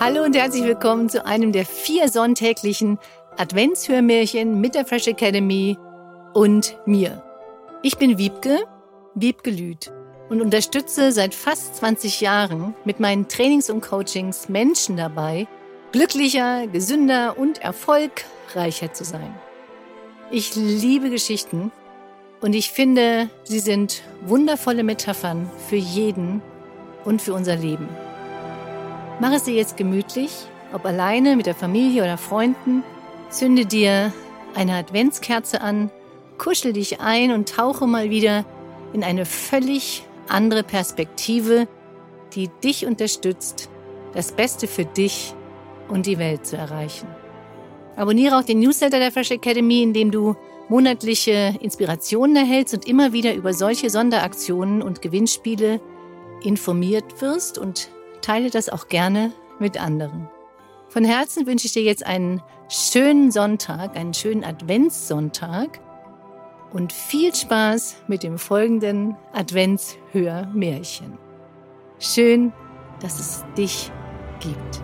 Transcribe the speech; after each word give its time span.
Hallo 0.00 0.22
und 0.22 0.36
herzlich 0.36 0.62
willkommen 0.62 1.08
zu 1.08 1.26
einem 1.26 1.50
der 1.50 1.66
vier 1.66 2.08
sonntäglichen 2.08 3.00
Adventshörmärchen 3.36 4.60
mit 4.60 4.76
der 4.76 4.84
Fresh 4.86 5.08
Academy 5.08 5.76
und 6.34 6.78
mir. 6.86 7.20
Ich 7.82 7.98
bin 7.98 8.16
Wiebke, 8.16 8.60
Wiebke 9.16 9.50
Lüth 9.50 9.90
und 10.28 10.40
unterstütze 10.40 11.10
seit 11.10 11.34
fast 11.34 11.74
20 11.74 12.20
Jahren 12.20 12.76
mit 12.84 13.00
meinen 13.00 13.26
Trainings 13.26 13.70
und 13.70 13.80
Coachings 13.80 14.48
Menschen 14.48 14.96
dabei, 14.96 15.48
glücklicher, 15.90 16.68
gesünder 16.68 17.36
und 17.36 17.58
erfolgreicher 17.58 18.92
zu 18.92 19.02
sein. 19.02 19.34
Ich 20.30 20.54
liebe 20.54 21.10
Geschichten 21.10 21.72
und 22.40 22.54
ich 22.54 22.70
finde, 22.70 23.30
sie 23.42 23.58
sind 23.58 24.02
wundervolle 24.24 24.84
Metaphern 24.84 25.50
für 25.68 25.74
jeden 25.74 26.40
und 27.04 27.20
für 27.20 27.34
unser 27.34 27.56
Leben. 27.56 27.88
Mach 29.20 29.32
es 29.32 29.44
dir 29.44 29.54
jetzt 29.54 29.76
gemütlich, 29.76 30.30
ob 30.72 30.86
alleine, 30.86 31.34
mit 31.34 31.46
der 31.46 31.56
Familie 31.56 32.04
oder 32.04 32.18
Freunden. 32.18 32.84
Zünde 33.30 33.66
dir 33.66 34.12
eine 34.54 34.74
Adventskerze 34.74 35.60
an, 35.60 35.90
kuschel 36.38 36.72
dich 36.72 37.00
ein 37.00 37.32
und 37.32 37.48
tauche 37.48 37.88
mal 37.88 38.10
wieder 38.10 38.44
in 38.92 39.02
eine 39.02 39.26
völlig 39.26 40.04
andere 40.28 40.62
Perspektive, 40.62 41.66
die 42.34 42.48
dich 42.62 42.86
unterstützt, 42.86 43.68
das 44.14 44.30
Beste 44.30 44.68
für 44.68 44.84
dich 44.84 45.34
und 45.88 46.06
die 46.06 46.18
Welt 46.18 46.46
zu 46.46 46.56
erreichen. 46.56 47.08
Abonniere 47.96 48.38
auch 48.38 48.44
den 48.44 48.60
Newsletter 48.60 49.00
der 49.00 49.10
Fresh 49.10 49.32
Academy, 49.32 49.82
in 49.82 49.92
dem 49.92 50.12
du 50.12 50.36
monatliche 50.68 51.56
Inspirationen 51.60 52.36
erhältst 52.36 52.74
und 52.74 52.86
immer 52.86 53.12
wieder 53.12 53.34
über 53.34 53.52
solche 53.52 53.90
Sonderaktionen 53.90 54.80
und 54.80 55.02
Gewinnspiele 55.02 55.80
informiert 56.44 57.20
wirst 57.20 57.58
und 57.58 57.90
teile 58.20 58.50
das 58.50 58.68
auch 58.68 58.88
gerne 58.88 59.32
mit 59.58 59.80
anderen. 59.80 60.28
Von 60.88 61.04
Herzen 61.04 61.46
wünsche 61.46 61.66
ich 61.66 61.72
dir 61.72 61.82
jetzt 61.82 62.06
einen 62.06 62.42
schönen 62.68 63.30
Sonntag, 63.30 63.96
einen 63.96 64.14
schönen 64.14 64.44
Adventssonntag 64.44 65.80
und 66.72 66.92
viel 66.92 67.34
Spaß 67.34 67.96
mit 68.08 68.22
dem 68.22 68.38
folgenden 68.38 69.16
Adventshörmärchen. 69.32 71.18
Schön, 71.98 72.52
dass 73.00 73.18
es 73.18 73.44
dich 73.56 73.90
gibt. 74.40 74.80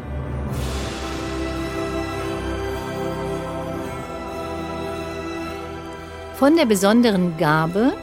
Von 6.34 6.56
der 6.56 6.66
besonderen 6.66 7.36
Gabe 7.36 7.94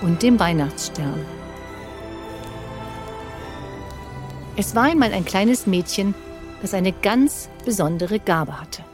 und 0.00 0.22
dem 0.22 0.38
Weihnachtsstern. 0.38 1.33
Es 4.56 4.76
war 4.76 4.84
einmal 4.84 5.12
ein 5.12 5.24
kleines 5.24 5.66
Mädchen, 5.66 6.14
das 6.62 6.74
eine 6.74 6.92
ganz 6.92 7.48
besondere 7.64 8.20
Gabe 8.20 8.60
hatte. 8.60 8.84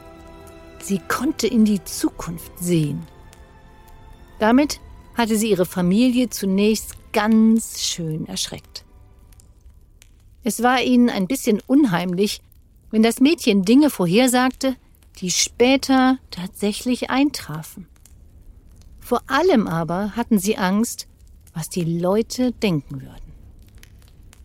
Sie 0.81 0.99
konnte 1.07 1.45
in 1.45 1.65
die 1.65 1.83
Zukunft 1.83 2.51
sehen. 2.59 3.05
Damit 4.39 4.79
hatte 5.13 5.37
sie 5.37 5.51
ihre 5.51 5.67
Familie 5.67 6.31
zunächst 6.31 6.95
ganz 7.13 7.79
schön 7.79 8.27
erschreckt. 8.27 8.85
Es 10.43 10.63
war 10.63 10.81
ihnen 10.81 11.09
ein 11.11 11.27
bisschen 11.27 11.61
unheimlich, 11.67 12.41
wenn 12.89 13.03
das 13.03 13.19
Mädchen 13.19 13.63
Dinge 13.63 13.91
vorhersagte, 13.91 14.75
die 15.19 15.29
später 15.29 16.17
tatsächlich 16.31 17.11
eintrafen. 17.11 17.87
Vor 18.99 19.21
allem 19.27 19.67
aber 19.67 20.15
hatten 20.15 20.39
sie 20.39 20.57
Angst, 20.57 21.07
was 21.53 21.69
die 21.69 21.99
Leute 21.99 22.51
denken 22.51 23.01
würden 23.01 23.20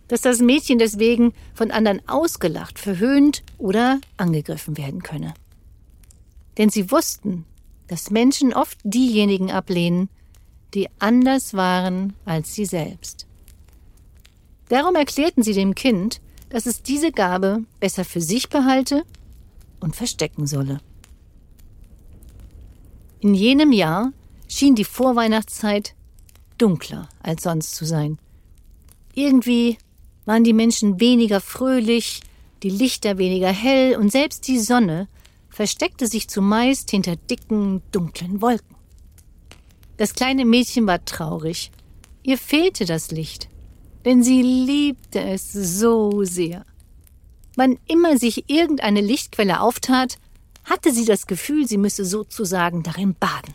dass 0.09 0.21
das 0.21 0.41
Mädchen 0.41 0.79
deswegen 0.79 1.33
von 1.55 1.71
anderen 1.71 2.07
ausgelacht, 2.09 2.79
verhöhnt 2.79 3.43
oder 3.59 4.01
angegriffen 4.17 4.77
werden 4.77 5.03
könne. 5.03 5.35
Denn 6.59 6.71
sie 6.71 6.91
wussten, 6.91 7.45
dass 7.89 8.11
Menschen 8.11 8.53
oft 8.53 8.79
diejenigen 8.85 9.51
ablehnen, 9.51 10.09
die 10.75 10.89
anders 10.99 11.55
waren 11.55 12.15
als 12.25 12.55
sie 12.55 12.67
selbst. 12.67 13.27
Darum 14.69 14.95
erklärten 14.97 15.43
sie 15.43 15.53
dem 15.53 15.75
Kind, 15.75 16.21
dass 16.49 16.67
es 16.67 16.83
diese 16.83 17.13
Gabe 17.13 17.65
besser 17.81 18.05
für 18.05 18.21
sich 18.21 18.49
behalte 18.49 19.05
und 19.81 19.95
verstecken 19.95 20.47
solle. 20.47 20.81
In 23.21 23.35
jenem 23.35 23.73
Jahr 23.73 24.13
schien 24.49 24.75
die 24.75 24.85
Vorweihnachtszeit 24.85 25.95
dunkler 26.59 27.09
als 27.23 27.43
sonst 27.43 27.75
zu 27.75 27.85
sein. 27.85 28.19
Irgendwie 29.15 29.79
waren 30.27 30.45
die 30.45 30.53
Menschen 30.53 31.01
weniger 31.01 31.41
fröhlich, 31.41 32.21
die 32.63 32.71
Lichter 32.71 33.17
weniger 33.17 33.51
hell 33.51 33.97
und 33.97 34.13
selbst 34.13 34.47
die 34.49 34.59
Sonne 34.59 35.09
versteckte 35.49 36.07
sich 36.07 36.29
zumeist 36.29 36.91
hinter 36.91 37.17
dicken, 37.17 37.83
dunklen 37.93 38.43
Wolken. 38.43 38.77
Das 39.97 40.15
kleine 40.15 40.45
Mädchen 40.45 40.87
war 40.87 41.03
traurig. 41.05 41.71
Ihr 42.23 42.37
fehlte 42.37 42.85
das 42.85 43.11
Licht, 43.11 43.49
denn 44.05 44.23
sie 44.23 44.43
liebte 44.43 45.21
es 45.21 45.53
so 45.53 46.25
sehr. 46.25 46.67
Wann 47.55 47.79
immer 47.87 48.19
sich 48.19 48.51
irgendeine 48.51 49.01
Lichtquelle 49.01 49.61
auftat, 49.61 50.19
hatte 50.65 50.93
sie 50.93 51.07
das 51.07 51.27
Gefühl, 51.27 51.67
sie 51.67 51.79
müsse 51.79 52.05
sozusagen 52.05 52.83
darin 52.83 53.15
baden. 53.15 53.55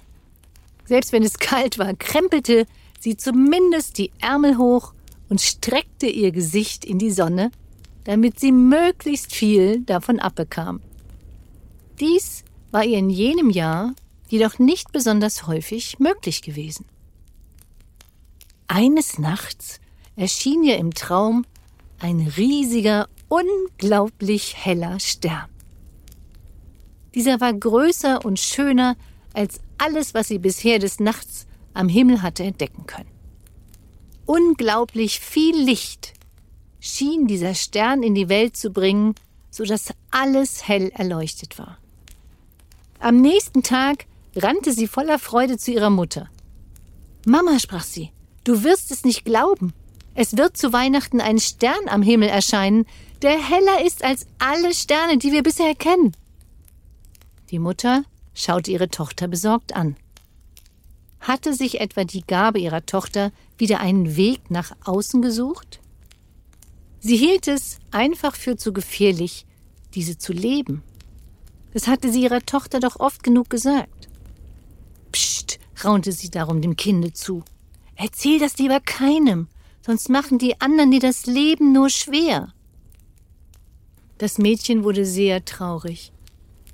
Selbst 0.85 1.11
wenn 1.11 1.23
es 1.23 1.37
kalt 1.37 1.77
war, 1.77 1.93
krempelte 1.93 2.65
sie 2.99 3.17
zumindest 3.17 3.97
die 3.97 4.11
Ärmel 4.19 4.57
hoch 4.57 4.93
und 5.31 5.39
streckte 5.39 6.07
ihr 6.07 6.33
Gesicht 6.33 6.83
in 6.83 6.99
die 6.99 7.09
Sonne, 7.09 7.51
damit 8.03 8.37
sie 8.41 8.51
möglichst 8.51 9.33
viel 9.33 9.79
davon 9.79 10.19
abbekam. 10.19 10.81
Dies 12.01 12.43
war 12.71 12.83
ihr 12.83 12.97
in 12.97 13.09
jenem 13.09 13.49
Jahr 13.49 13.93
jedoch 14.27 14.59
nicht 14.59 14.91
besonders 14.91 15.47
häufig 15.47 15.99
möglich 15.99 16.41
gewesen. 16.41 16.85
Eines 18.67 19.19
Nachts 19.19 19.79
erschien 20.17 20.65
ihr 20.65 20.77
im 20.77 20.93
Traum 20.93 21.45
ein 21.99 22.27
riesiger, 22.35 23.07
unglaublich 23.29 24.57
heller 24.57 24.99
Stern. 24.99 25.47
Dieser 27.15 27.39
war 27.39 27.53
größer 27.53 28.25
und 28.25 28.37
schöner 28.37 28.97
als 29.31 29.61
alles, 29.77 30.13
was 30.13 30.27
sie 30.27 30.39
bisher 30.39 30.77
des 30.77 30.99
Nachts 30.99 31.47
am 31.73 31.87
Himmel 31.87 32.21
hatte 32.21 32.43
entdecken 32.43 32.85
können 32.85 33.20
unglaublich 34.25 35.19
viel 35.19 35.55
Licht 35.55 36.13
schien 36.79 37.27
dieser 37.27 37.53
Stern 37.53 38.03
in 38.03 38.15
die 38.15 38.29
Welt 38.29 38.57
zu 38.57 38.71
bringen, 38.71 39.15
so 39.49 39.63
dass 39.63 39.93
alles 40.09 40.67
hell 40.67 40.89
erleuchtet 40.95 41.59
war. 41.59 41.77
Am 42.99 43.21
nächsten 43.21 43.63
Tag 43.63 44.05
rannte 44.35 44.71
sie 44.71 44.87
voller 44.87 45.19
Freude 45.19 45.57
zu 45.57 45.71
ihrer 45.71 45.89
Mutter. 45.89 46.29
Mama, 47.25 47.59
sprach 47.59 47.83
sie, 47.83 48.11
du 48.43 48.63
wirst 48.63 48.91
es 48.91 49.03
nicht 49.03 49.25
glauben. 49.25 49.73
Es 50.15 50.37
wird 50.37 50.57
zu 50.57 50.73
Weihnachten 50.73 51.21
ein 51.21 51.39
Stern 51.39 51.87
am 51.87 52.01
Himmel 52.01 52.29
erscheinen, 52.29 52.85
der 53.21 53.37
heller 53.37 53.85
ist 53.85 54.03
als 54.03 54.25
alle 54.39 54.73
Sterne, 54.73 55.17
die 55.17 55.31
wir 55.31 55.43
bisher 55.43 55.75
kennen. 55.75 56.13
Die 57.51 57.59
Mutter 57.59 58.03
schaute 58.33 58.71
ihre 58.71 58.89
Tochter 58.89 59.27
besorgt 59.27 59.75
an. 59.75 59.95
Hatte 61.21 61.53
sich 61.53 61.79
etwa 61.79 62.03
die 62.03 62.25
Gabe 62.25 62.59
ihrer 62.59 62.85
Tochter 62.85 63.31
wieder 63.57 63.79
einen 63.79 64.15
Weg 64.15 64.49
nach 64.49 64.71
außen 64.83 65.21
gesucht? 65.21 65.79
Sie 66.99 67.15
hielt 67.15 67.47
es 67.47 67.77
einfach 67.91 68.35
für 68.35 68.57
zu 68.57 68.73
gefährlich, 68.73 69.45
diese 69.93 70.17
zu 70.17 70.33
leben. 70.33 70.83
Das 71.73 71.87
hatte 71.87 72.11
sie 72.11 72.23
ihrer 72.23 72.41
Tochter 72.41 72.79
doch 72.79 72.99
oft 72.99 73.23
genug 73.23 73.49
gesagt. 73.49 74.09
Psst, 75.11 75.59
raunte 75.83 76.11
sie 76.11 76.29
darum 76.29 76.61
dem 76.61 76.75
Kinde 76.75 77.13
zu. 77.13 77.43
Erzähl 77.95 78.39
das 78.39 78.57
lieber 78.57 78.79
keinem, 78.79 79.47
sonst 79.85 80.09
machen 80.09 80.39
die 80.39 80.59
anderen 80.59 80.89
dir 80.89 80.99
das 80.99 81.27
Leben 81.27 81.71
nur 81.71 81.89
schwer. 81.89 82.51
Das 84.17 84.37
Mädchen 84.37 84.83
wurde 84.83 85.05
sehr 85.05 85.45
traurig. 85.45 86.11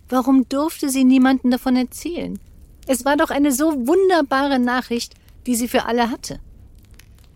Warum 0.10 0.48
durfte 0.48 0.90
sie 0.90 1.04
niemanden 1.04 1.52
davon 1.52 1.76
erzählen? 1.76 2.40
Es 2.88 3.06
war 3.06 3.18
doch 3.18 3.30
eine 3.30 3.52
so 3.52 3.88
wunderbare 3.88 4.60
Nachricht, 4.60 5.14
die 5.46 5.56
sie 5.56 5.68
für 5.68 5.86
alle 5.86 6.10
hatte. 6.10 6.40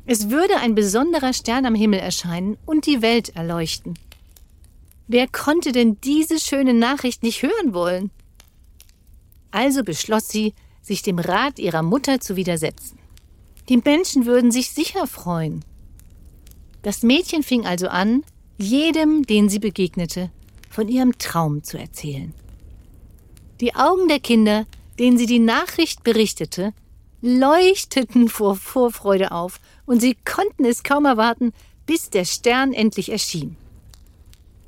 Es 0.05 0.29
würde 0.29 0.57
ein 0.57 0.75
besonderer 0.75 1.33
Stern 1.33 1.65
am 1.65 1.75
Himmel 1.75 1.99
erscheinen 1.99 2.57
und 2.65 2.85
die 2.85 3.01
Welt 3.01 3.35
erleuchten. 3.35 3.93
Wer 5.07 5.27
konnte 5.27 5.73
denn 5.73 5.99
diese 6.01 6.39
schöne 6.39 6.73
Nachricht 6.73 7.21
nicht 7.21 7.43
hören 7.43 7.73
wollen? 7.73 8.11
Also 9.51 9.83
beschloss 9.83 10.29
sie, 10.29 10.53
sich 10.81 11.03
dem 11.03 11.19
Rat 11.19 11.59
ihrer 11.59 11.83
Mutter 11.83 12.19
zu 12.19 12.35
widersetzen. 12.35 12.97
Die 13.69 13.77
Menschen 13.77 14.25
würden 14.25 14.51
sich 14.51 14.71
sicher 14.71 15.05
freuen. 15.05 15.63
Das 16.81 17.03
Mädchen 17.03 17.43
fing 17.43 17.65
also 17.65 17.87
an, 17.89 18.23
jedem, 18.57 19.23
den 19.23 19.49
sie 19.49 19.59
begegnete, 19.59 20.31
von 20.69 20.87
ihrem 20.87 21.17
Traum 21.19 21.63
zu 21.63 21.77
erzählen. 21.77 22.33
Die 23.59 23.75
Augen 23.75 24.07
der 24.07 24.19
Kinder 24.19 24.65
denen 24.99 25.17
sie 25.17 25.25
die 25.25 25.39
Nachricht 25.39 26.03
berichtete, 26.03 26.73
leuchteten 27.21 28.29
vor 28.29 28.55
Vorfreude 28.55 29.31
auf, 29.31 29.59
und 29.85 29.99
sie 30.01 30.15
konnten 30.25 30.65
es 30.65 30.83
kaum 30.83 31.05
erwarten, 31.05 31.53
bis 31.85 32.09
der 32.09 32.25
Stern 32.25 32.73
endlich 32.73 33.11
erschien. 33.11 33.57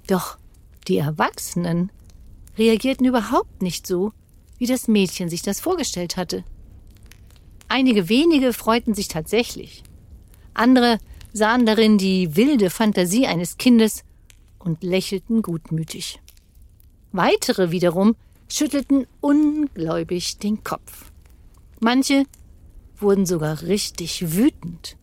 Doch 0.07 0.37
Die 0.87 0.97
Erwachsenen 0.97 1.91
reagierten 2.57 3.05
überhaupt 3.05 3.61
nicht 3.61 3.87
so, 3.87 4.11
wie 4.57 4.65
das 4.65 4.89
Mädchen 4.89 5.29
sich 5.29 5.41
das 5.41 5.61
vorgestellt 5.61 6.17
hatte. 6.17 6.43
Einige 7.69 8.09
wenige 8.09 8.51
freuten 8.53 8.93
sich 8.93 9.07
tatsächlich. 9.07 9.83
Andere 10.53 10.99
sahen 11.31 11.65
darin 11.65 11.97
die 11.97 12.35
wilde 12.35 12.69
Fantasie 12.69 13.25
eines 13.25 13.57
Kindes 13.57 14.03
und 14.59 14.83
lächelten 14.83 15.41
gutmütig. 15.41 16.19
Weitere 17.11 17.71
wiederum 17.71 18.15
schüttelten 18.53 19.07
ungläubig 19.19 20.37
den 20.37 20.63
Kopf. 20.63 21.11
Manche 21.79 22.25
wurden 22.97 23.25
sogar 23.25 23.63
richtig 23.63 24.35
wütend. 24.35 24.95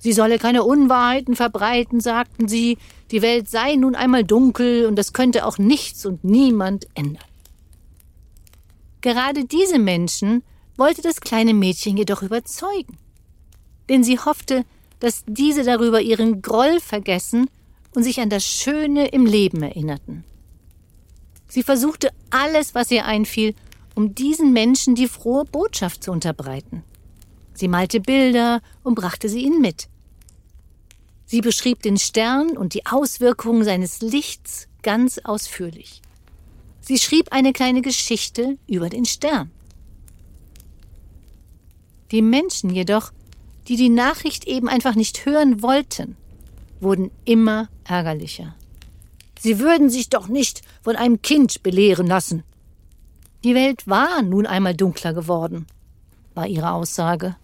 Sie 0.00 0.12
solle 0.12 0.40
keine 0.40 0.64
Unwahrheiten 0.64 1.36
verbreiten, 1.36 2.00
sagten 2.00 2.48
sie, 2.48 2.78
die 3.12 3.22
Welt 3.22 3.48
sei 3.48 3.76
nun 3.76 3.94
einmal 3.94 4.24
dunkel 4.24 4.86
und 4.86 4.96
das 4.96 5.12
könnte 5.12 5.46
auch 5.46 5.58
nichts 5.58 6.04
und 6.04 6.24
niemand 6.24 6.88
ändern. 6.94 7.22
Gerade 9.00 9.44
diese 9.44 9.78
Menschen 9.78 10.42
wollte 10.76 11.02
das 11.02 11.20
kleine 11.20 11.54
Mädchen 11.54 11.96
jedoch 11.96 12.22
überzeugen. 12.22 12.98
Denn 13.88 14.02
sie 14.02 14.18
hoffte, 14.18 14.64
dass 14.98 15.22
diese 15.28 15.62
darüber 15.62 16.00
ihren 16.00 16.42
Groll 16.42 16.80
vergessen 16.80 17.48
und 17.94 18.02
sich 18.02 18.20
an 18.20 18.28
das 18.28 18.44
Schöne 18.44 19.06
im 19.08 19.24
Leben 19.24 19.62
erinnerten. 19.62 20.24
Sie 21.52 21.62
versuchte 21.62 22.08
alles, 22.30 22.74
was 22.74 22.90
ihr 22.90 23.04
einfiel, 23.04 23.54
um 23.94 24.14
diesen 24.14 24.54
Menschen 24.54 24.94
die 24.94 25.06
frohe 25.06 25.44
Botschaft 25.44 26.02
zu 26.02 26.10
unterbreiten. 26.10 26.82
Sie 27.52 27.68
malte 27.68 28.00
Bilder 28.00 28.62
und 28.82 28.94
brachte 28.94 29.28
sie 29.28 29.42
ihnen 29.42 29.60
mit. 29.60 29.88
Sie 31.26 31.42
beschrieb 31.42 31.82
den 31.82 31.98
Stern 31.98 32.56
und 32.56 32.72
die 32.72 32.86
Auswirkungen 32.86 33.64
seines 33.64 34.00
Lichts 34.00 34.66
ganz 34.80 35.18
ausführlich. 35.18 36.00
Sie 36.80 36.96
schrieb 36.96 37.32
eine 37.32 37.52
kleine 37.52 37.82
Geschichte 37.82 38.56
über 38.66 38.88
den 38.88 39.04
Stern. 39.04 39.50
Die 42.12 42.22
Menschen 42.22 42.70
jedoch, 42.70 43.12
die 43.68 43.76
die 43.76 43.90
Nachricht 43.90 44.46
eben 44.46 44.70
einfach 44.70 44.94
nicht 44.94 45.26
hören 45.26 45.60
wollten, 45.60 46.16
wurden 46.80 47.10
immer 47.26 47.68
ärgerlicher. 47.84 48.54
Sie 49.42 49.58
würden 49.58 49.90
sich 49.90 50.08
doch 50.08 50.28
nicht 50.28 50.62
von 50.82 50.94
einem 50.94 51.20
Kind 51.20 51.64
belehren 51.64 52.06
lassen. 52.06 52.44
Die 53.42 53.56
Welt 53.56 53.88
war 53.88 54.22
nun 54.22 54.46
einmal 54.46 54.72
dunkler 54.72 55.12
geworden, 55.12 55.66
war 56.34 56.46
ihre 56.46 56.70
Aussage. 56.70 57.34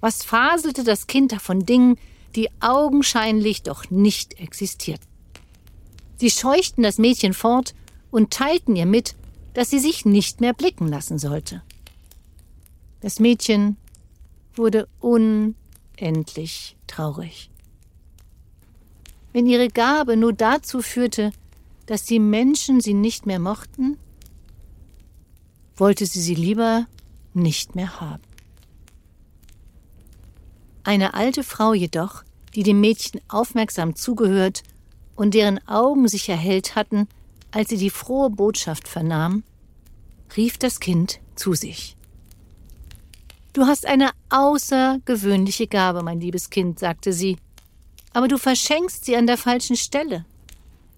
Was 0.00 0.22
faselte 0.22 0.84
das 0.84 1.06
Kind 1.06 1.32
da 1.32 1.38
von 1.38 1.64
Dingen, 1.64 1.96
die 2.36 2.50
augenscheinlich 2.60 3.62
doch 3.62 3.88
nicht 3.88 4.38
existierten? 4.38 5.06
Sie 6.18 6.28
scheuchten 6.28 6.82
das 6.82 6.98
Mädchen 6.98 7.32
fort 7.32 7.74
und 8.10 8.30
teilten 8.30 8.76
ihr 8.76 8.84
mit, 8.84 9.14
dass 9.54 9.70
sie 9.70 9.78
sich 9.78 10.04
nicht 10.04 10.42
mehr 10.42 10.52
blicken 10.52 10.88
lassen 10.88 11.18
sollte. 11.18 11.62
Das 13.00 13.18
Mädchen 13.18 13.78
wurde 14.54 14.88
unendlich 15.00 16.76
traurig. 16.86 17.48
Wenn 19.32 19.46
ihre 19.46 19.68
Gabe 19.68 20.16
nur 20.16 20.32
dazu 20.32 20.82
führte, 20.82 21.32
dass 21.86 22.04
die 22.04 22.18
Menschen 22.18 22.80
sie 22.80 22.94
nicht 22.94 23.26
mehr 23.26 23.38
mochten, 23.38 23.98
wollte 25.76 26.06
sie 26.06 26.20
sie 26.20 26.34
lieber 26.34 26.86
nicht 27.34 27.74
mehr 27.74 28.00
haben. 28.00 28.22
Eine 30.84 31.14
alte 31.14 31.44
Frau 31.44 31.72
jedoch, 31.74 32.24
die 32.54 32.62
dem 32.62 32.80
Mädchen 32.80 33.20
aufmerksam 33.28 33.96
zugehört 33.96 34.62
und 35.16 35.34
deren 35.34 35.66
Augen 35.66 36.08
sich 36.08 36.28
erhellt 36.28 36.74
hatten, 36.74 37.08
als 37.50 37.70
sie 37.70 37.76
die 37.76 37.90
frohe 37.90 38.30
Botschaft 38.30 38.88
vernahm, 38.88 39.44
rief 40.36 40.58
das 40.58 40.80
Kind 40.80 41.20
zu 41.36 41.54
sich. 41.54 41.96
Du 43.52 43.66
hast 43.66 43.86
eine 43.86 44.10
außergewöhnliche 44.30 45.66
Gabe, 45.66 46.02
mein 46.02 46.20
liebes 46.20 46.50
Kind, 46.50 46.78
sagte 46.78 47.12
sie, 47.12 47.36
aber 48.12 48.28
du 48.28 48.38
verschenkst 48.38 49.04
sie 49.04 49.16
an 49.16 49.26
der 49.26 49.38
falschen 49.38 49.76
Stelle. 49.76 50.24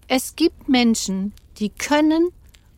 Es 0.08 0.36
gibt 0.36 0.68
Menschen, 0.68 1.32
die 1.58 1.70
können 1.70 2.28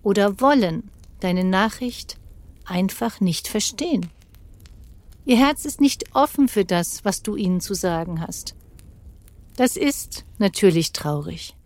oder 0.02 0.40
wollen 0.40 0.90
deine 1.20 1.44
Nachricht 1.44 2.18
einfach 2.64 3.20
nicht 3.20 3.48
verstehen. 3.48 4.10
Ihr 5.24 5.38
Herz 5.38 5.64
ist 5.64 5.80
nicht 5.80 6.14
offen 6.14 6.48
für 6.48 6.64
das, 6.64 7.04
was 7.04 7.22
du 7.22 7.34
ihnen 7.34 7.60
zu 7.60 7.74
sagen 7.74 8.20
hast. 8.20 8.54
Das 9.56 9.76
ist 9.76 10.24
natürlich 10.38 10.92
traurig. 10.92 11.56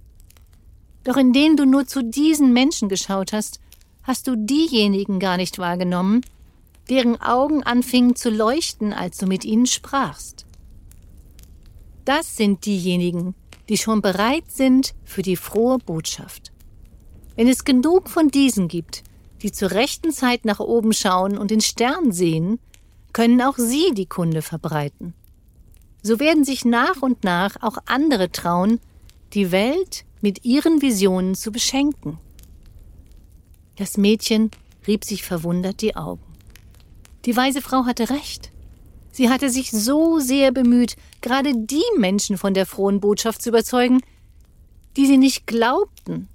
Doch 1.05 1.16
indem 1.16 1.56
du 1.56 1.66
nur 1.66 1.87
zu 1.87 2.02
diesen 2.02 2.52
Menschen 2.52 2.88
geschaut 2.88 3.32
hast, 3.32 3.61
hast 4.02 4.26
du 4.26 4.37
diejenigen 4.37 5.19
gar 5.19 5.37
nicht 5.37 5.58
wahrgenommen, 5.58 6.23
deren 6.88 7.20
Augen 7.20 7.62
anfingen 7.62 8.16
zu 8.16 8.31
leuchten, 8.31 8.93
als 8.93 9.19
du 9.19 9.26
mit 9.26 9.44
ihnen 9.44 9.66
sprachst. 9.66 10.46
Das 12.11 12.37
sind 12.37 12.67
diejenigen, 12.67 13.37
die 13.69 13.77
schon 13.77 14.03
bereit 14.03 14.51
sind 14.51 14.95
für 15.05 15.23
die 15.23 15.37
frohe 15.37 15.79
Botschaft. 15.79 16.51
Wenn 17.37 17.47
es 17.47 17.62
genug 17.62 18.11
von 18.11 18.33
diesen 18.33 18.67
gibt, 18.67 19.05
die 19.43 19.53
zur 19.53 19.71
rechten 19.71 20.11
Zeit 20.11 20.45
nach 20.45 20.59
oben 20.59 20.93
schauen 20.93 21.39
und 21.39 21.53
den 21.53 21.61
Stern 21.61 22.11
sehen, 22.11 22.59
können 23.12 23.41
auch 23.41 23.57
sie 23.57 23.95
die 23.95 24.07
Kunde 24.07 24.43
verbreiten. 24.43 25.15
So 26.03 26.19
werden 26.19 26.43
sich 26.43 26.65
nach 26.65 27.01
und 27.01 27.23
nach 27.23 27.62
auch 27.62 27.79
andere 27.87 28.33
trauen, 28.33 28.81
die 29.33 29.53
Welt 29.53 30.05
mit 30.21 30.45
ihren 30.45 30.83
Visionen 30.83 31.37
zu 31.37 31.53
beschenken. 31.53 32.19
Das 33.77 33.97
Mädchen 33.97 34.51
rieb 34.85 35.05
sich 35.05 35.23
verwundert 35.23 35.81
die 35.81 35.95
Augen. 35.95 36.25
Die 37.25 37.37
weise 37.37 37.62
Frau 37.62 37.85
hatte 37.85 38.11
recht. 38.11 38.51
Sie 39.12 39.29
hatte 39.29 39.51
sich 39.51 39.71
so 39.71 40.19
sehr 40.19 40.53
bemüht, 40.53 40.97
gerade 41.21 41.53
die 41.55 41.83
Menschen 41.99 42.39
von 42.39 42.55
der 42.55 42.67
frohen 42.67 43.01
Botschaft 43.01 43.43
zu 43.43 43.49
überzeugen, 43.49 44.01
die 44.97 45.07
sie 45.07 45.19
nicht 45.19 45.47
glaubten, 45.47 46.29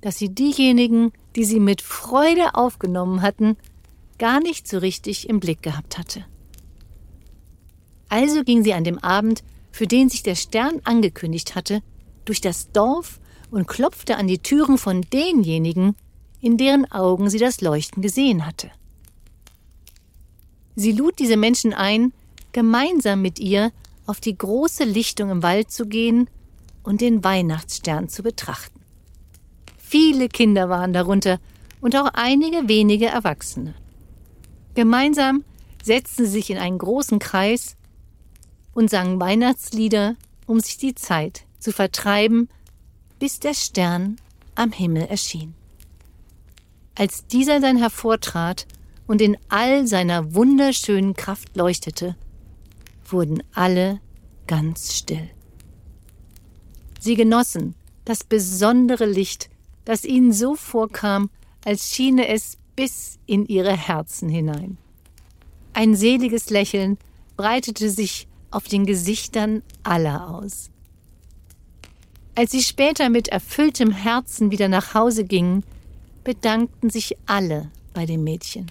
dass 0.00 0.18
sie 0.18 0.30
diejenigen, 0.34 1.12
die 1.36 1.44
sie 1.44 1.60
mit 1.60 1.82
Freude 1.82 2.54
aufgenommen 2.54 3.22
hatten, 3.22 3.56
gar 4.18 4.40
nicht 4.40 4.68
so 4.68 4.78
richtig 4.78 5.28
im 5.28 5.40
Blick 5.40 5.62
gehabt 5.62 5.98
hatte. 5.98 6.24
Also 8.08 8.44
ging 8.44 8.64
sie 8.64 8.74
an 8.74 8.84
dem 8.84 8.98
Abend, 8.98 9.44
für 9.70 9.86
den 9.86 10.08
sich 10.08 10.22
der 10.22 10.34
Stern 10.34 10.80
angekündigt 10.84 11.54
hatte, 11.54 11.80
durch 12.24 12.40
das 12.40 12.72
Dorf 12.72 13.20
und 13.50 13.68
klopfte 13.68 14.16
an 14.16 14.26
die 14.26 14.38
Türen 14.38 14.78
von 14.78 15.02
denjenigen, 15.12 15.96
in 16.40 16.56
deren 16.56 16.90
Augen 16.90 17.30
sie 17.30 17.38
das 17.38 17.60
Leuchten 17.60 18.02
gesehen 18.02 18.46
hatte. 18.46 18.70
Sie 20.76 20.92
lud 20.92 21.18
diese 21.18 21.36
Menschen 21.36 21.72
ein, 21.72 22.12
gemeinsam 22.52 23.22
mit 23.22 23.38
ihr 23.38 23.72
auf 24.06 24.20
die 24.20 24.36
große 24.36 24.84
Lichtung 24.84 25.30
im 25.30 25.42
Wald 25.42 25.70
zu 25.70 25.86
gehen 25.86 26.28
und 26.82 27.00
den 27.00 27.22
Weihnachtsstern 27.22 28.08
zu 28.08 28.22
betrachten. 28.22 28.80
Viele 29.78 30.28
Kinder 30.28 30.68
waren 30.68 30.92
darunter 30.92 31.38
und 31.80 31.96
auch 31.96 32.10
einige 32.14 32.68
wenige 32.68 33.06
Erwachsene. 33.06 33.74
Gemeinsam 34.74 35.44
setzten 35.82 36.26
sie 36.26 36.30
sich 36.30 36.50
in 36.50 36.58
einen 36.58 36.78
großen 36.78 37.18
Kreis 37.18 37.76
und 38.72 38.90
sangen 38.90 39.20
Weihnachtslieder, 39.20 40.16
um 40.46 40.60
sich 40.60 40.76
die 40.76 40.94
Zeit 40.94 41.44
zu 41.58 41.72
vertreiben, 41.72 42.48
bis 43.18 43.40
der 43.40 43.54
Stern 43.54 44.16
am 44.54 44.72
Himmel 44.72 45.02
erschien. 45.02 45.54
Als 46.94 47.26
dieser 47.26 47.60
dann 47.60 47.76
hervortrat 47.76 48.66
und 49.10 49.20
in 49.20 49.36
all 49.48 49.88
seiner 49.88 50.36
wunderschönen 50.36 51.14
Kraft 51.14 51.56
leuchtete, 51.56 52.14
wurden 53.04 53.42
alle 53.52 53.98
ganz 54.46 54.94
still. 54.94 55.28
Sie 57.00 57.16
genossen 57.16 57.74
das 58.04 58.22
besondere 58.22 59.06
Licht, 59.06 59.50
das 59.84 60.04
ihnen 60.04 60.32
so 60.32 60.54
vorkam, 60.54 61.28
als 61.64 61.90
schiene 61.90 62.28
es 62.28 62.56
bis 62.76 63.18
in 63.26 63.46
ihre 63.46 63.76
Herzen 63.76 64.28
hinein. 64.28 64.78
Ein 65.72 65.96
seliges 65.96 66.48
Lächeln 66.50 66.96
breitete 67.36 67.90
sich 67.90 68.28
auf 68.52 68.68
den 68.68 68.86
Gesichtern 68.86 69.64
aller 69.82 70.30
aus. 70.30 70.70
Als 72.36 72.52
sie 72.52 72.62
später 72.62 73.10
mit 73.10 73.26
erfülltem 73.26 73.90
Herzen 73.90 74.52
wieder 74.52 74.68
nach 74.68 74.94
Hause 74.94 75.24
gingen, 75.24 75.64
bedankten 76.22 76.90
sich 76.90 77.16
alle 77.26 77.72
bei 77.92 78.06
dem 78.06 78.22
Mädchen. 78.22 78.70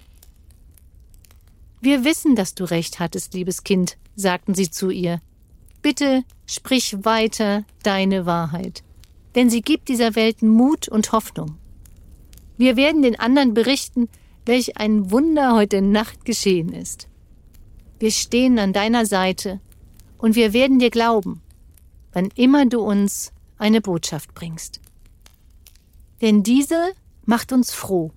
Wir 1.80 2.04
wissen, 2.04 2.36
dass 2.36 2.54
du 2.54 2.64
recht 2.64 3.00
hattest, 3.00 3.32
liebes 3.32 3.64
Kind, 3.64 3.96
sagten 4.14 4.54
sie 4.54 4.70
zu 4.70 4.90
ihr. 4.90 5.20
Bitte 5.80 6.24
sprich 6.46 7.04
weiter 7.04 7.64
deine 7.82 8.26
Wahrheit, 8.26 8.82
denn 9.34 9.48
sie 9.48 9.62
gibt 9.62 9.88
dieser 9.88 10.14
Welt 10.14 10.42
Mut 10.42 10.88
und 10.88 11.12
Hoffnung. 11.12 11.56
Wir 12.58 12.76
werden 12.76 13.00
den 13.00 13.18
anderen 13.18 13.54
berichten, 13.54 14.10
welch 14.44 14.76
ein 14.76 15.10
Wunder 15.10 15.54
heute 15.54 15.80
Nacht 15.80 16.26
geschehen 16.26 16.70
ist. 16.70 17.08
Wir 17.98 18.10
stehen 18.10 18.58
an 18.58 18.74
deiner 18.74 19.06
Seite 19.06 19.60
und 20.18 20.36
wir 20.36 20.52
werden 20.52 20.78
dir 20.78 20.90
glauben, 20.90 21.40
wann 22.12 22.28
immer 22.34 22.66
du 22.66 22.80
uns 22.80 23.32
eine 23.56 23.80
Botschaft 23.80 24.34
bringst. 24.34 24.80
Denn 26.20 26.42
diese 26.42 26.92
macht 27.24 27.52
uns 27.52 27.72
froh 27.72 28.10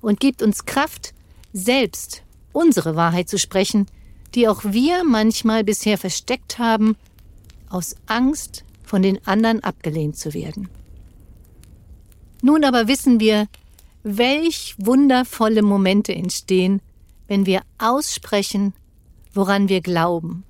und 0.00 0.20
gibt 0.20 0.40
uns 0.40 0.64
Kraft, 0.64 1.12
selbst 1.52 2.22
unsere 2.52 2.96
Wahrheit 2.96 3.28
zu 3.28 3.38
sprechen, 3.38 3.86
die 4.34 4.48
auch 4.48 4.62
wir 4.64 5.04
manchmal 5.04 5.64
bisher 5.64 5.98
versteckt 5.98 6.58
haben, 6.58 6.96
aus 7.68 7.94
Angst, 8.06 8.64
von 8.84 9.02
den 9.02 9.24
anderen 9.26 9.62
abgelehnt 9.62 10.16
zu 10.16 10.34
werden. 10.34 10.68
Nun 12.42 12.64
aber 12.64 12.88
wissen 12.88 13.20
wir, 13.20 13.46
welch 14.02 14.74
wundervolle 14.78 15.62
Momente 15.62 16.12
entstehen, 16.14 16.80
wenn 17.28 17.46
wir 17.46 17.62
aussprechen, 17.78 18.72
woran 19.32 19.68
wir 19.68 19.80
glauben, 19.80 20.42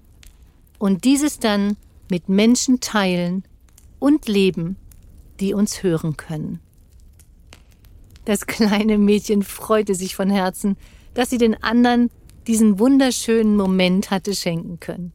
und 0.79 1.05
dieses 1.05 1.39
dann 1.39 1.77
mit 2.09 2.31
Menschen 2.31 2.81
teilen 2.81 3.45
und 3.99 4.27
leben, 4.27 4.77
die 5.41 5.53
uns 5.53 5.83
hören 5.83 6.17
können. 6.17 6.61
Das 8.25 8.47
kleine 8.47 8.97
Mädchen 8.97 9.43
freute 9.43 9.95
sich 9.95 10.15
von 10.15 10.31
Herzen, 10.31 10.77
dass 11.15 11.31
sie 11.31 11.39
den 11.39 11.61
anderen 11.63 12.11
diesen 12.47 12.79
wunderschönen 12.79 13.57
Moment 13.57 14.11
hatte 14.11 14.35
schenken 14.35 14.81
können. 14.81 15.13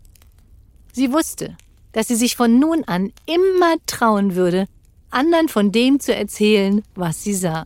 Sie 0.94 1.12
wusste, 1.12 1.58
dass 1.92 2.08
sie 2.08 2.16
sich 2.16 2.36
von 2.36 2.60
nun 2.60 2.84
an 2.84 3.12
immer 3.26 3.76
trauen 3.86 4.36
würde, 4.36 4.68
anderen 5.10 5.50
von 5.50 5.72
dem 5.72 6.00
zu 6.00 6.14
erzählen, 6.14 6.84
was 6.96 7.24
sie 7.24 7.34
sah. 7.34 7.66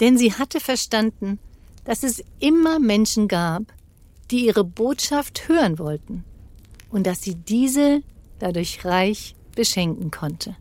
Denn 0.00 0.18
sie 0.18 0.32
hatte 0.32 0.60
verstanden, 0.60 1.38
dass 1.84 2.02
es 2.02 2.22
immer 2.40 2.78
Menschen 2.78 3.28
gab, 3.28 3.62
die 4.30 4.46
ihre 4.46 4.64
Botschaft 4.64 5.48
hören 5.48 5.78
wollten 5.78 6.24
und 6.90 7.06
dass 7.06 7.22
sie 7.22 7.34
diese 7.34 8.02
dadurch 8.38 8.84
reich 8.84 9.34
beschenken 9.54 10.10
konnte. 10.10 10.56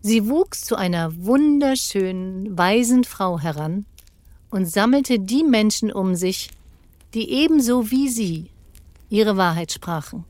Sie 0.00 0.28
wuchs 0.28 0.64
zu 0.64 0.76
einer 0.76 1.24
wunderschönen, 1.24 2.58
weisen 2.58 3.04
Frau 3.04 3.38
heran 3.38 3.86
und 4.54 4.66
sammelte 4.66 5.18
die 5.18 5.42
Menschen 5.42 5.90
um 5.90 6.14
sich, 6.14 6.48
die 7.12 7.28
ebenso 7.28 7.90
wie 7.90 8.08
sie 8.08 8.50
ihre 9.10 9.36
Wahrheit 9.36 9.72
sprachen. 9.72 10.24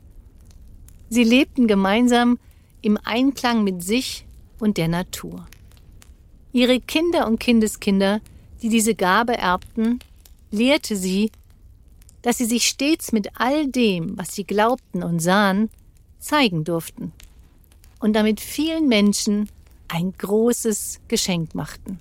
Sie 1.09 1.23
lebten 1.23 1.67
gemeinsam 1.67 2.39
im 2.81 2.97
Einklang 3.03 3.63
mit 3.63 3.83
sich 3.83 4.25
und 4.59 4.77
der 4.77 4.87
Natur. 4.87 5.45
Ihre 6.53 6.79
Kinder 6.79 7.27
und 7.27 7.39
Kindeskinder, 7.39 8.19
die 8.63 8.69
diese 8.69 8.95
Gabe 8.95 9.37
erbten, 9.37 9.99
lehrte 10.49 10.95
sie, 10.95 11.31
dass 12.23 12.39
sie 12.39 12.45
sich 12.45 12.67
stets 12.67 13.11
mit 13.11 13.29
all 13.39 13.67
dem, 13.67 14.17
was 14.17 14.33
sie 14.33 14.43
glaubten 14.43 15.03
und 15.03 15.19
sahen, 15.19 15.69
zeigen 16.17 16.63
durften 16.63 17.11
und 17.99 18.13
damit 18.13 18.39
vielen 18.39 18.87
Menschen 18.87 19.49
ein 19.87 20.13
großes 20.17 21.01
Geschenk 21.09 21.53
machten. 21.53 21.99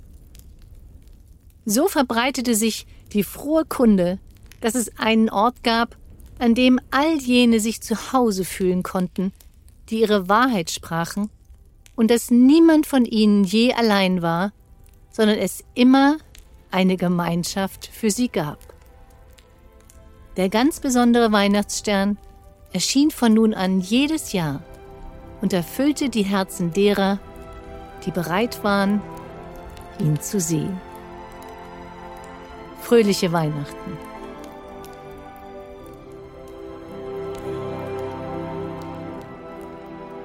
So 1.66 1.88
verbreitete 1.88 2.54
sich 2.54 2.87
die 3.12 3.23
frohe 3.23 3.64
Kunde, 3.64 4.18
dass 4.61 4.75
es 4.75 4.99
einen 4.99 5.30
Ort 5.30 5.62
gab, 5.62 5.97
an 6.38 6.54
dem 6.54 6.80
all 6.90 7.16
jene 7.16 7.61
sich 7.61 7.80
zu 7.80 8.12
Hause 8.12 8.44
fühlen 8.44 8.83
konnten, 8.83 9.33
die 9.88 10.00
ihre 10.00 10.28
Wahrheit 10.28 10.71
sprachen, 10.71 11.30
und 11.97 12.11
dass 12.11 12.30
niemand 12.30 12.87
von 12.87 13.04
ihnen 13.04 13.44
je 13.44 13.73
allein 13.73 14.21
war, 14.21 14.52
sondern 15.11 15.38
es 15.38 15.62
immer 15.75 16.16
eine 16.71 16.97
Gemeinschaft 16.97 17.87
für 17.87 18.11
sie 18.11 18.28
gab. 18.28 18.59
Der 20.37 20.49
ganz 20.49 20.80
besondere 20.80 21.30
Weihnachtsstern 21.30 22.18
erschien 22.73 23.12
von 23.12 23.33
nun 23.33 23.54
an 23.54 23.80
jedes 23.80 24.33
Jahr 24.33 24.62
und 25.40 25.52
erfüllte 25.52 26.09
die 26.09 26.25
Herzen 26.25 26.73
derer, 26.73 27.21
die 28.04 28.11
bereit 28.11 28.64
waren, 28.64 29.00
ihn 30.00 30.21
zu 30.21 30.40
sehen. 30.40 30.80
Fröhliche 32.85 33.33
Weihnachten. 33.33 33.99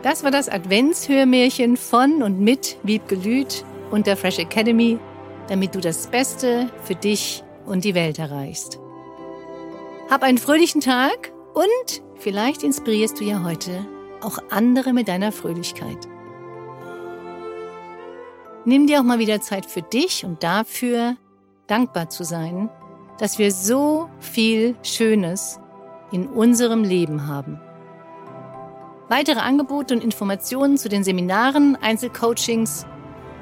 Das 0.04 0.26
war 0.26 0.32
das 0.32 0.50
Adventshörmärchen 0.50 1.78
von 1.78 2.22
und 2.22 2.42
mit 2.42 2.78
Wiebke 2.84 3.16
Lüth 3.16 3.64
und 3.92 4.08
der 4.08 4.18
Fresh 4.18 4.40
Academy, 4.40 5.00
damit 5.48 5.74
du 5.74 5.80
das 5.80 6.08
Beste 6.08 6.70
für 6.84 6.96
dich 6.96 7.46
und 7.66 7.86
die 7.86 7.96
Welt 7.96 8.20
erreichst. 8.20 8.78
Hab 10.10 10.22
einen 10.22 10.38
fröhlichen 10.38 10.82
Tag 10.82 11.32
und 11.54 12.02
vielleicht 12.18 12.64
inspirierst 12.64 13.22
du 13.22 13.24
ja 13.24 13.42
heute 13.42 13.88
auch 14.20 14.38
andere 14.50 14.92
mit 14.92 15.08
deiner 15.08 15.32
Fröhlichkeit. 15.32 16.10
Nimm 18.66 18.86
dir 18.86 19.00
auch 19.00 19.06
mal 19.06 19.20
wieder 19.20 19.40
Zeit 19.40 19.66
für 19.66 19.82
dich 19.82 20.26
und 20.26 20.44
dafür, 20.44 21.16
dankbar 21.70 22.10
zu 22.10 22.24
sein, 22.24 22.70
dass 23.20 23.38
wir 23.38 23.52
so 23.52 24.10
viel 24.20 24.76
Schönes 24.84 25.60
in 26.12 26.28
unserem 26.28 26.84
Leben 26.84 27.28
haben. 27.28 27.60
Weitere 29.10 29.40
Angebote 29.40 29.94
und 29.94 30.04
Informationen 30.04 30.78
zu 30.78 30.90
den 30.90 31.04
Seminaren, 31.04 31.78
Einzelcoachings 31.82 32.86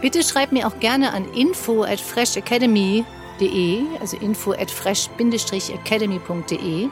Bitte 0.00 0.22
schreib 0.22 0.52
mir 0.52 0.66
auch 0.66 0.78
gerne 0.78 1.12
an 1.12 1.26
info 1.32 1.82
at 1.82 2.00
freshacademy.de, 2.00 3.84
also 4.00 4.16
info 4.18 4.52
at 4.52 4.70
fresh-academy.de, 4.70 6.88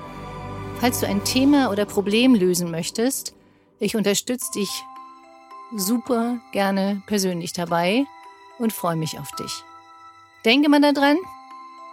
falls 0.80 1.00
du 1.00 1.06
ein 1.06 1.22
Thema 1.24 1.70
oder 1.70 1.84
Problem 1.84 2.34
lösen 2.34 2.70
möchtest. 2.70 3.34
Ich 3.78 3.96
unterstütze 3.96 4.50
dich 4.52 4.70
super 5.76 6.40
gerne 6.52 7.02
persönlich 7.06 7.52
dabei 7.52 8.04
und 8.58 8.72
freue 8.72 8.96
mich 8.96 9.18
auf 9.18 9.30
dich. 9.32 9.62
Denke 10.44 10.68
mal 10.68 10.80
daran, 10.80 11.16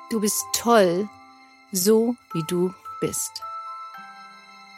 du 0.09 0.21
bist 0.21 0.43
toll, 0.53 1.09
so 1.71 2.15
wie 2.33 2.43
du 2.47 2.73
bist. 2.99 3.41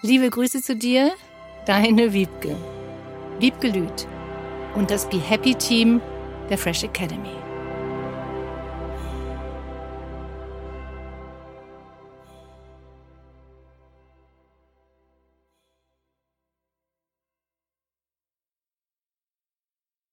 Liebe 0.02 0.30
Grüße 0.30 0.62
zu 0.62 0.76
dir, 0.76 1.14
deine 1.66 2.14
Wiebke. 2.14 2.56
Wiebke 3.40 3.70
Lüth 3.70 4.08
und 4.76 4.92
das 4.92 5.08
Be 5.10 5.20
Happy 5.20 5.56
Team 5.56 6.02
der 6.50 6.58
Fresh 6.58 6.84
Academy. 6.84 7.43